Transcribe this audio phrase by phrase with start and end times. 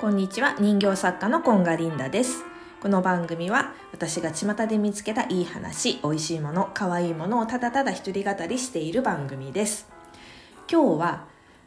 [0.00, 0.54] こんにちは。
[0.60, 2.44] 人形作家のコンガリンダです。
[2.80, 9.88] この番組は私が巷で見つけたいい話美味しいもの可愛いものをただただ一人語りしている番組です。
[10.70, 11.24] 今日は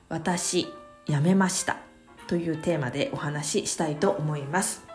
[0.08, 0.68] 私
[1.08, 1.80] 辞めました。
[2.28, 4.86] というテーマでお話ししたいと思います。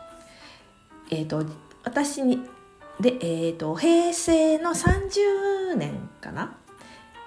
[1.10, 1.44] えっ、ー、と
[1.84, 2.40] 私に
[3.00, 6.56] で、えーと、平成の30年かな？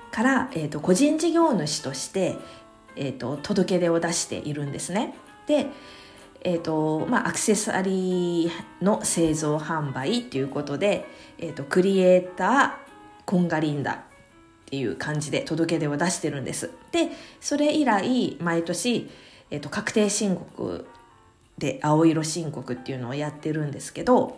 [0.09, 2.35] から、えーと、個人事業主として、
[2.95, 5.13] えーと届け出を出しているんですね。
[5.49, 5.65] で、
[6.41, 11.05] えーとまあ、アクセサリーの製造販売っていうことで、
[11.39, 12.71] えーと、クリエイター
[13.25, 13.97] コンガリンダっ
[14.67, 16.69] ていう感じで届け出を出してるんです。
[16.91, 17.09] で
[17.41, 19.09] それ以来毎年、
[19.49, 20.85] えーと、確定申告
[21.57, 24.37] で青色申告っていうのをやってるんですけど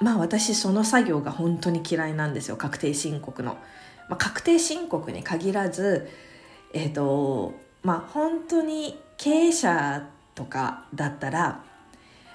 [0.00, 3.56] まあ私その作業が本当に嫌いなんですよ確定申告の。
[4.10, 6.06] まあ、確定申告に限らず
[6.74, 11.62] えっ、ー、とまあ本当に経営者とかだったら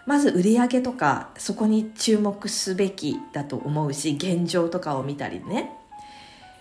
[0.05, 5.71] まず売り上げとかそこに注目すべきだと思うし現状とかを見たりね、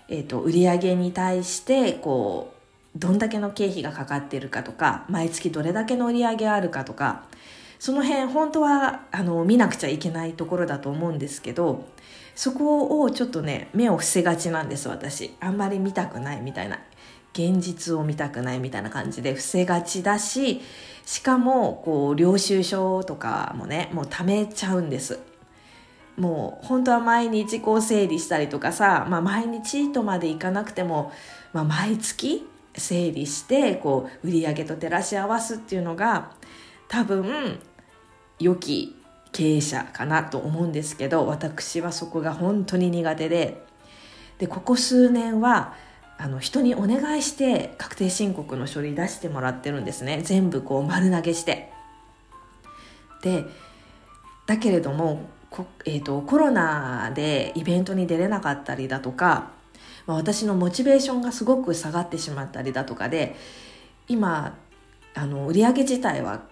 [0.08, 2.52] えーと、売上に対してこ
[2.96, 7.26] うどんだけの経費がかかってるかとか毎月どれだけの売り上げあるかとか
[7.78, 11.86] その辺本当はあの見なくちゃいけないところだと思うんですけど
[12.34, 15.36] そこをちょっとね目を伏せがちなんです私。
[15.40, 16.80] あんまり見たくないみたいな。
[17.32, 20.60] 現実を見たくないみたいな感じで伏せがちだし
[21.06, 25.18] しかもこう領収書とかもねもう貯めちゃうんです。
[26.16, 31.12] もう本当は毎日こう整理したりとかさ、まあ、毎日とまでいかなくても、
[31.54, 36.32] まあ、毎月整理してこう売り上げと照らし合わすっていうのが
[36.88, 37.58] 多分
[38.38, 38.96] 良き
[39.32, 43.62] 経営者かなと思うんですけど私はそこが本当に苦手で。
[44.38, 45.74] でここ数年は
[46.20, 50.20] あの人にお願いして確定申告の書類出してもらってるんですね。
[50.22, 51.72] 全部こう丸投げして。
[53.22, 53.44] で
[54.46, 59.50] だけれどもこえーと、コロナでイベントに出れなかったりだとか、
[60.06, 63.34] まあ、私のモチベーションがすごく下がってしまったりだとかで
[64.06, 64.56] 今
[65.14, 66.42] あの売り上げ自体は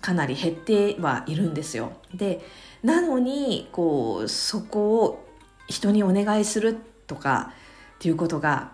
[0.00, 1.92] かなり減ってはいるんですよ。
[2.14, 2.40] で
[2.82, 5.28] なのにこうそこを
[5.68, 7.52] 人にお願いするとか
[7.96, 8.72] っていうことが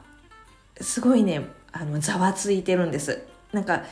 [0.81, 3.23] すごいねあのざわついてるんです。
[3.53, 3.85] なんか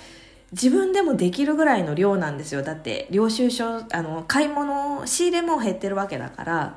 [0.52, 2.62] 自分でもできるぐらいの量なんですよ。
[2.62, 6.76] だって領収書あの買い物仕入れも減ってるわけだから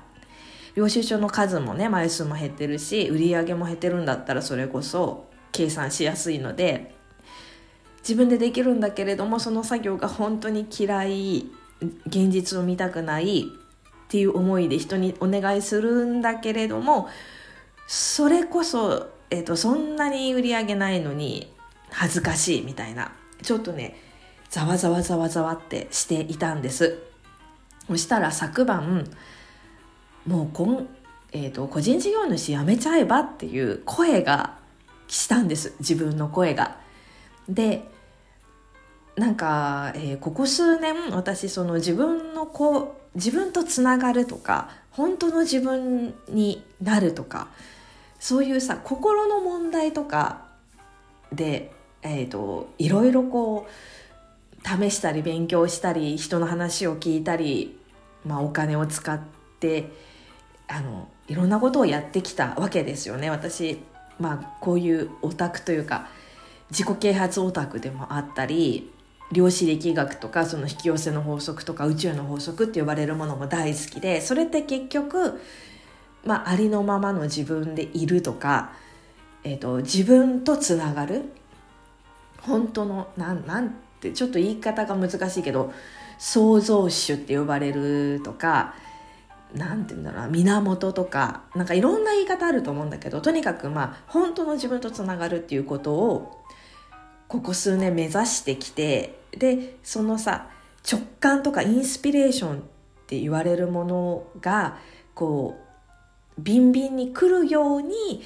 [0.75, 6.93] 領収書の数もね枚数も減ってるし売り上げも減ってるんだったらそれこそ計算しやすいので
[7.99, 11.49] 自分でできるんだけれどもその作業が本当に嫌い
[12.07, 17.09] 現実を見たくないっていう思いで人にお願いするんだけれども
[17.87, 21.51] それこそえっ、ー、と、そんなに売り上げないのに
[21.89, 23.95] 恥ずかしいみたいな、ちょっとね、
[24.49, 26.99] ざわざわざわざわってしていたんです。
[27.87, 29.09] そしたら昨晩、
[30.25, 30.87] もうこん、
[31.31, 34.57] えっ、ー、と、個人事業主辞めちゃえばっていう声が
[35.07, 35.73] したんです。
[35.79, 36.77] 自分の声が。
[37.47, 37.87] で、
[39.15, 47.47] なんか、えー、ここ数年私その自分のこう自分とつながるとか本当の自分になるとか
[48.25, 50.45] そういうさ心の問題とか
[51.31, 51.71] で、
[52.01, 57.77] えーと、いろいろこう試したり勉強したり人の話を聞いたり、
[58.25, 59.19] まあ、お金を使っ
[59.59, 59.91] て
[60.67, 63.29] あのいろんなことをやってきたわけですよね。
[63.29, 63.77] 私、
[64.19, 66.07] まあ、こういうオタクというか
[66.71, 68.91] 自己啓発オタクでもあったり
[69.31, 75.39] 量子力学とかその引き寄せの法則とか宇宙の法則って呼ばれるものも大好きでそれって結局
[76.25, 78.73] まあ、ありのままの自分でいるとか、
[79.43, 81.23] えーと、自分とつながる。
[82.41, 85.73] 本当のなんなんてちょっと言い方が難しいけど
[86.17, 88.75] 創造主って呼ばれるとか
[89.53, 96.43] なんて言うんだろうな源とかなんかいろんな言い方あると思うんだけどとにかくまあ本当の自分とつながるっていうことを
[97.27, 100.49] ここ数年目指してきてでそのさ
[100.89, 102.61] 直感とかインスピレーションっ
[103.07, 104.77] て言われるものが
[105.15, 105.64] こう
[106.37, 108.23] ビンビンに来るように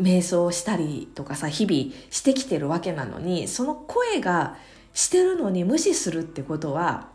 [0.00, 4.56] 瞑想したりとかさ日々してきてるわけなのにその声が
[4.94, 7.08] してるのに無視するってことは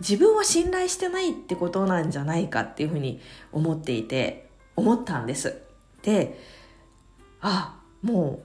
[0.00, 3.20] 自分を信頼してないってことなんじゃないかっていうふうに
[3.52, 5.60] 思っていて思ったんです。
[6.02, 6.38] で
[7.42, 8.42] あも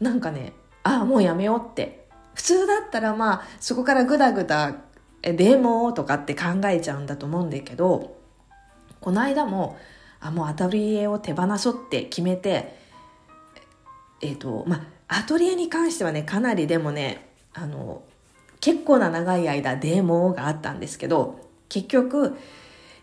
[0.00, 4.76] うなんかねあもうやめようって普通だったらまあそこからグダグダ
[5.20, 8.16] でもとかって考えちゃうんだと思うんだけど
[9.00, 9.76] この間も
[10.22, 12.76] あもうアトリエを手放そうって決めて
[14.20, 18.02] えっ、ー、とまあアトリエに関してはねかなりでもねあの
[18.60, 22.38] 結構な長い間デーモがあったんですけど結局、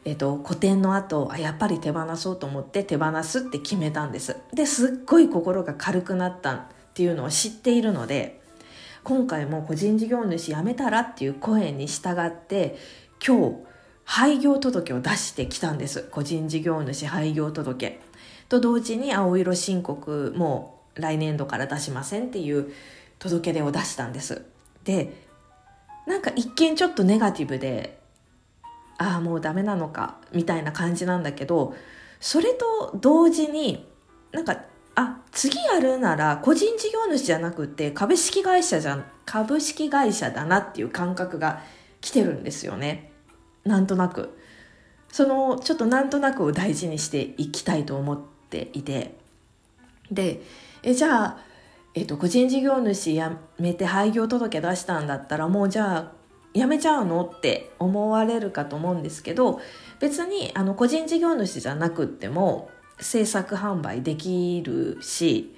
[0.05, 4.37] えっと、個展の後あやっぱり手放そうと思って手放すって決めたんです。
[4.53, 6.61] ですっごい心が軽くなったっ
[6.93, 8.41] ていうのを知っているので
[9.03, 12.77] 今回も個人事業主辞めたらっていう声に従って
[13.25, 13.55] 今日
[14.11, 16.07] 廃業届を出してきたんです。
[16.09, 17.99] 個人事業主廃業届。
[18.49, 22.73] と同時に青色申告も来年度から出しませんっていう
[23.19, 24.41] 届け出を出したんです。
[24.83, 25.13] で
[26.07, 27.99] なんか一見ちょっとネガティブで
[28.97, 31.75] ああもうダメなのかみたいな感じなんだけど
[32.19, 33.85] それと同時に
[34.31, 34.57] なんか
[34.95, 41.61] あ次やるなら個人事業主じゃなくて株式会社じゃん株式会社だなっていう感覚が
[42.01, 43.09] 来てるんですよね。
[43.65, 44.37] なんとなく。
[45.11, 48.19] そのちょっとなんとなくを大事にしていきたいと思っ
[48.49, 49.15] ていて。
[50.11, 50.41] で
[50.81, 51.49] えじゃあ
[51.95, 53.21] えっと、個人事業主辞
[53.57, 56.11] めて廃業届出したんだったらもうじゃあ
[56.53, 59.59] 辞めちゃうのって思われるかと思うんですけど
[59.99, 62.69] 別にあの個人事業主じゃなくっても
[62.99, 65.55] 制作販売できるし、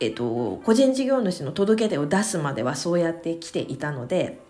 [0.00, 4.40] えっと、個人事業主の届け出を出すまではそうやって来ていたので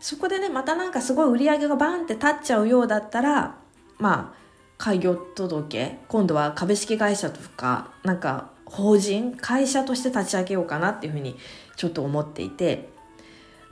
[0.00, 3.56] そこでねまたなんかすごい売り上げがバンって立っちゃうようだったら
[3.98, 4.38] まあ
[4.76, 11.36] 開業届今度は株式会社とかなんか法人会社として立ち上げようかなっていうふうに
[11.76, 12.88] ちょっと思っていて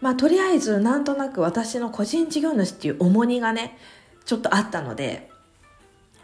[0.00, 3.78] まあとりあえずなんとなく私の個人事業主っていう重荷がね
[4.24, 5.30] ちょっとあったので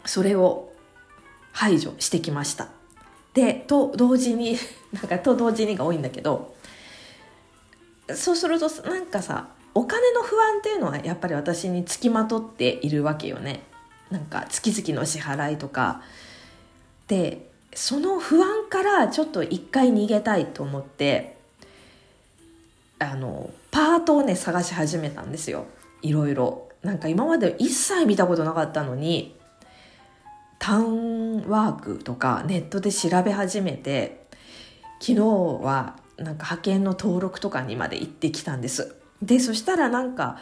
[0.05, 0.73] それを
[1.53, 2.67] 排除してきました。
[3.33, 4.57] でと同時に
[4.91, 6.55] なんかと同時にが多いんだけど
[8.13, 13.63] そうするとなんかさお金の不安っていうのはやっぱり私につきまとっているわけよね。
[14.11, 16.01] なんか月々の支払いとか。
[17.07, 21.37] でその不安からちょっと一回逃げたいと思って
[22.99, 25.65] あのパートをね探し始めたんですよ。
[26.01, 26.69] いろいろ。
[26.83, 29.37] なんか今まで一切見たことなかったのに
[30.59, 34.27] タウンワークとかネットで調べ始めて
[34.99, 35.19] 昨日
[35.63, 38.95] はなんか派遣の登録とかにまで行ってきたんです。
[39.25, 40.37] でそしたらなんか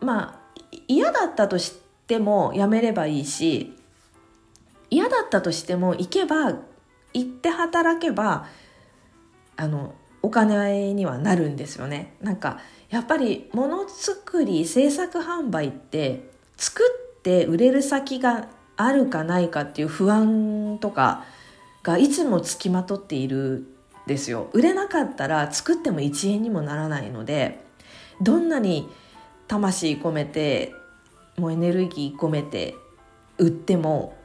[0.00, 0.40] まあ
[0.88, 1.74] 嫌だったとし
[2.06, 3.76] てもやめればいいし
[4.90, 6.54] 嫌だったとしても行けば
[7.14, 8.46] 行って働けば
[9.56, 12.16] あのお金にはなるんですよね。
[12.20, 12.58] なんか
[12.90, 16.82] やっぱりものづくり制作販売って作
[17.18, 21.24] って売れる先があるかないかっていう不安とか
[21.82, 23.73] がいつもつきまとっている
[24.06, 27.64] ですよ売れなかったら作っても1円にもならないので
[28.20, 28.88] どんなに
[29.48, 30.72] 魂込めて
[31.36, 32.74] もうエネルギー込めて
[33.38, 34.16] 売っても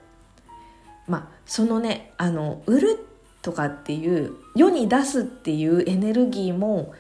[1.08, 3.06] まあそのねあの売る
[3.42, 6.94] とかっていう世に出すっていうエネルギーも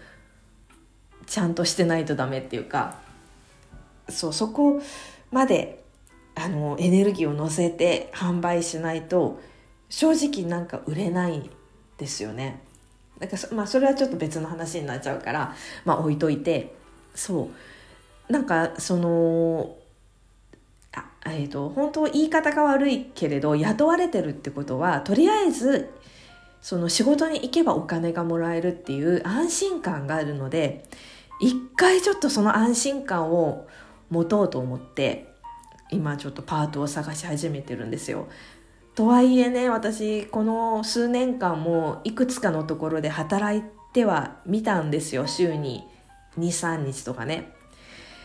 [1.27, 2.95] ちゃんとしてないとダメっていうか
[4.07, 4.81] そうそこ
[5.31, 5.83] まで
[6.35, 9.39] あのエネルギーを乗せて販売しないと
[9.89, 11.49] 正直なんか売れない
[11.97, 12.61] ですよね。
[13.19, 15.55] だかまあそれはちょっと別の話になっちゃうから
[15.85, 16.73] まあ置いといて
[17.13, 17.49] そ
[18.29, 19.75] うなんかその
[21.25, 25.91] えーと、本当言い方が悪いけれど雇われてるってことはとりあえず
[26.61, 30.85] その仕事に行けばお金がもらえるっていう安心感があるので
[31.39, 33.67] 一回ちょっとその安心感を
[34.09, 35.27] 持とうと思って
[35.91, 38.27] 今ちょっとパートを探し始めてるんですよ。
[38.99, 43.63] とはいえね私この数年間もいくつかのところで働い
[43.93, 45.87] てはみたんですよ週に
[46.37, 47.53] 23日とかね。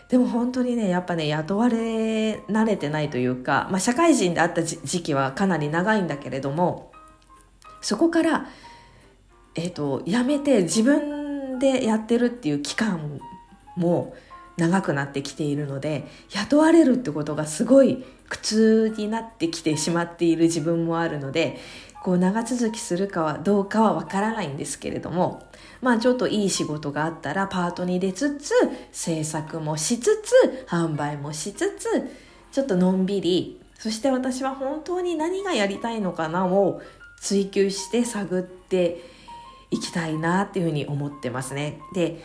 [0.09, 6.91] でも本当にねやっぱね雇われ慣れてないというか、まあ、社会人であった時期はかなり長いんだけれども
[7.81, 8.49] そこから、
[9.55, 13.21] えーと、辞めて自分でやってるっていう期間
[13.77, 14.17] も
[14.57, 21.59] 長くなってきているので雇われるってことがすごい苦痛になってきてしまっている自分もあるので
[22.05, 25.43] こう長続きするかはどうかはわからないんですけれども
[25.81, 28.53] まあちょっといい仕事があったらパートに出つつ
[28.93, 31.89] 制作もしつつ販売もしつつ
[32.53, 36.81] ちょっとのんびりそして私は本当に何がやりたいのかなを
[37.21, 39.03] 追求して探って
[39.71, 41.81] いきたいなっていうふうに思ってますね。
[41.95, 42.23] で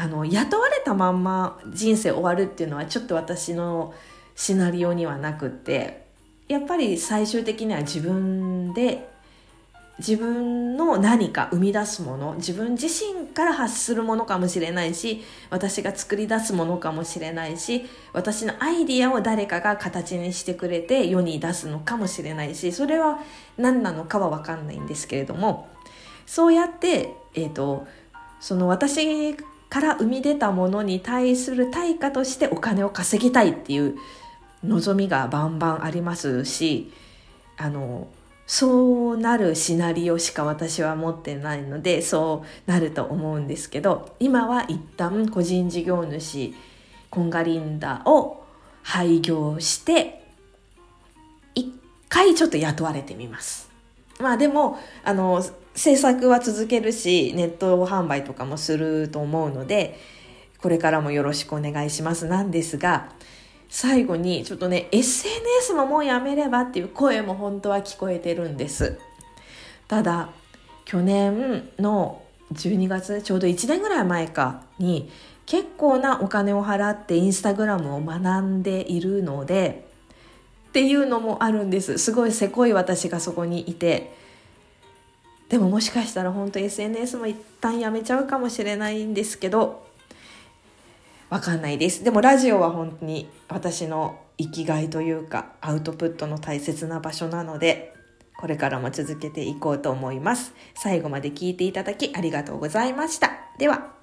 [0.00, 3.92] あの雇われたまんま人生終わるっていうのはちょっと私の
[4.34, 6.06] シナリオにはなくって
[6.48, 9.10] やっぱり最終的には自分で
[9.98, 23.18] 自分の何か生み出すもの自分自身から発するものかもしれないし私が作り出すものかもしれないし私のアイディアを誰かが形にしてくれて世に出すのかもしれないしそれは
[23.58, 25.68] 何なのかは分かんないんですけれども
[26.24, 27.86] そうやって、えーと、
[28.40, 29.36] その私
[29.70, 33.96] から生み出たものに対する対価としてお金を稼ぎたいっていう
[34.64, 36.92] 望みがバンバンありますし
[37.56, 38.08] あの
[38.46, 46.52] そうなるシナリオしか私は持ってないのでそうなると思うんですけど今は一旦個人事業主
[47.10, 48.44] コンガリンダを
[48.82, 50.24] 廃業して
[51.54, 51.72] 一
[52.08, 53.70] 回ちょっと雇われてみます。
[54.18, 55.42] まあでもあの
[55.80, 59.98] 制作は続けるしネット販売とかもすると思うので
[60.60, 63.08] これからもよろしくお願いしますなんですが
[63.70, 68.98] 最後にちょっとね SNS ももうやめればっていう声も本当は聞こえてるんです。
[69.88, 70.28] ただ
[70.84, 72.20] 去年の
[72.52, 75.08] 12月ちょうど1年ぐらい前かに
[75.46, 79.88] 結構なお金を払ってインスタグラムを学んでいるので
[80.68, 81.96] っていうのもあるんです。
[81.96, 84.19] すごいせこい私がそこにいて
[85.50, 89.84] でももしかしたら本当 SNS も一旦やめちゃうかもしれないんですけど
[91.28, 92.02] わかんないです。
[92.02, 97.94] でもラジオは本当に私の生きがいというかアウトプットの大切な場所なので
[98.40, 100.54] これからも続けていこうと思います。
[100.74, 103.32] 最後まで聞いていただきありがとうございました。
[103.58, 103.99] では。